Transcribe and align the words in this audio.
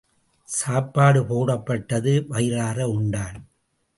சாப்பாடு 0.49 1.21
போடப்பட்டது 1.23 2.13
வயிறார 2.27 2.87
உண்டான். 2.89 3.37